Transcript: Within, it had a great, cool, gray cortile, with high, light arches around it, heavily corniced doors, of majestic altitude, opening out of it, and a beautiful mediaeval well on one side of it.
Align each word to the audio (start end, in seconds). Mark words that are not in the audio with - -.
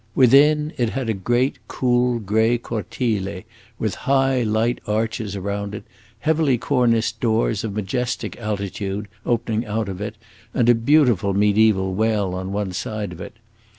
Within, 0.15 0.73
it 0.77 0.89
had 0.89 1.09
a 1.09 1.13
great, 1.13 1.59
cool, 1.67 2.17
gray 2.17 2.57
cortile, 2.57 3.43
with 3.77 3.93
high, 4.09 4.41
light 4.41 4.81
arches 4.87 5.35
around 5.35 5.75
it, 5.75 5.83
heavily 6.21 6.57
corniced 6.57 7.19
doors, 7.19 7.63
of 7.63 7.75
majestic 7.75 8.35
altitude, 8.39 9.07
opening 9.27 9.63
out 9.63 9.89
of 9.89 10.01
it, 10.01 10.15
and 10.55 10.67
a 10.69 10.73
beautiful 10.73 11.35
mediaeval 11.35 11.93
well 11.93 12.33
on 12.33 12.51
one 12.51 12.71
side 12.71 13.11
of 13.11 13.21
it. 13.21 13.35